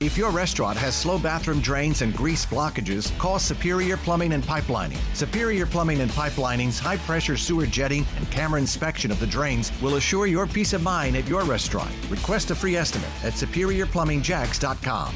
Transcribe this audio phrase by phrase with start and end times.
[0.00, 4.96] If your restaurant has slow bathroom drains and grease blockages, call Superior Plumbing and Pipelining.
[5.14, 9.96] Superior Plumbing and Pipelining's high pressure sewer jetting and camera inspection of the drains will
[9.96, 11.90] assure your peace of mind at your restaurant.
[12.08, 15.14] Request a free estimate at superiorplumbingjacks.com.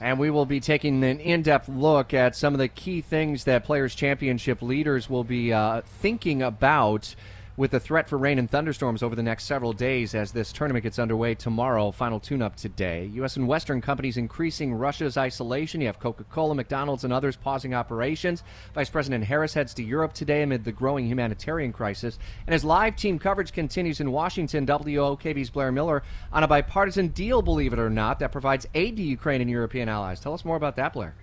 [0.00, 3.42] And we will be taking an in depth look at some of the key things
[3.44, 7.16] that Players' Championship leaders will be uh, thinking about
[7.56, 10.82] with the threat for rain and thunderstorms over the next several days as this tournament
[10.82, 11.90] gets underway tomorrow.
[11.90, 13.06] Final tune up today.
[13.14, 13.36] U.S.
[13.36, 15.80] and Western companies increasing Russia's isolation.
[15.80, 18.42] You have Coca Cola, McDonald's, and others pausing operations.
[18.74, 22.18] Vice President Harris heads to Europe today amid the growing humanitarian crisis.
[22.46, 26.02] And as live team coverage continues in Washington, WOKV's Blair Miller
[26.32, 29.88] on a bipartisan deal, believe it or not, that provides aid to Ukraine and European
[29.88, 30.20] allies.
[30.20, 31.14] Tell us more about that, Blair.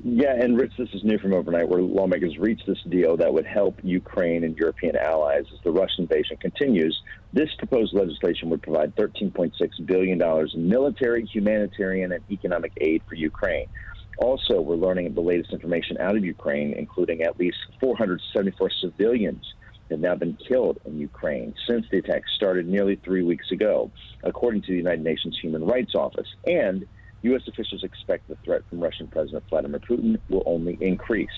[0.00, 3.46] Yeah, and Rich, this is new from overnight, where lawmakers reached this deal that would
[3.46, 6.96] help Ukraine and European allies as the Russian invasion continues.
[7.32, 9.52] This proposed legislation would provide $13.6
[9.86, 13.66] billion in military, humanitarian, and economic aid for Ukraine.
[14.18, 19.44] Also, we're learning the latest information out of Ukraine, including at least 474 civilians
[19.90, 23.90] have now been killed in Ukraine since the attack started nearly three weeks ago,
[24.22, 26.28] according to the United Nations Human Rights Office.
[26.46, 26.86] And
[27.28, 27.42] U.S.
[27.48, 31.28] officials expect the threat from Russian President Vladimir Putin will only increase.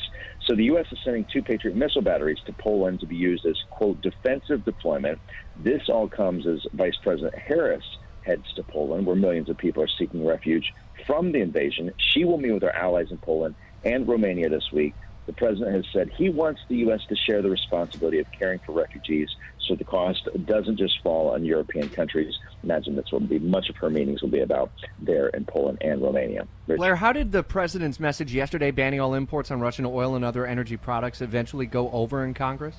[0.47, 0.87] So the U.S.
[0.91, 5.19] is sending two Patriot missile batteries to Poland to be used as, quote, defensive deployment.
[5.57, 7.85] This all comes as Vice President Harris
[8.23, 10.73] heads to Poland, where millions of people are seeking refuge
[11.07, 11.93] from the invasion.
[11.99, 14.95] She will meet with her allies in Poland and Romania this week
[15.27, 17.01] the president has said he wants the U.S.
[17.09, 19.29] to share the responsibility of caring for refugees
[19.67, 22.37] so the cost doesn't just fall on European countries.
[22.65, 25.79] Imagine that's what will be much of her meetings will be about there in Poland
[25.81, 26.47] and Romania.
[26.67, 26.79] Rich.
[26.79, 30.47] Blair, how did the president's message yesterday banning all imports on Russian oil and other
[30.47, 32.77] energy products eventually go over in Congress?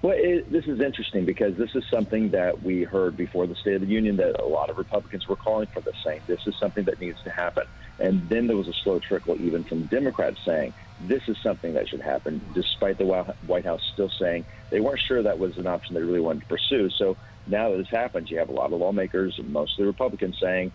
[0.00, 3.74] Well, it, this is interesting because this is something that we heard before the State
[3.74, 6.22] of the Union that a lot of Republicans were calling for the same.
[6.28, 7.64] This is something that needs to happen.
[7.98, 11.88] And then there was a slow trickle even from Democrats saying this is something that
[11.88, 13.06] should happen, despite the
[13.46, 16.46] White House still saying they weren't sure that was an option they really wanted to
[16.46, 16.90] pursue.
[16.90, 17.16] So
[17.48, 20.70] now that this happens, you have a lot of lawmakers, mostly Republicans, saying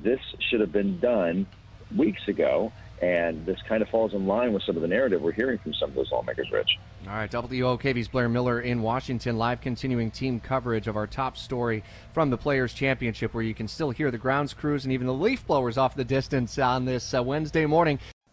[0.00, 1.48] this should have been done
[1.96, 2.72] weeks ago.
[3.00, 5.72] And this kind of falls in line with some of the narrative we're hearing from
[5.74, 6.78] some of those lawmakers, Rich.
[7.06, 11.84] All right, WOKV's Blair Miller in Washington, live continuing team coverage of our top story
[12.12, 15.14] from the Players' Championship, where you can still hear the grounds crews and even the
[15.14, 18.00] leaf blowers off the distance on this uh, Wednesday morning.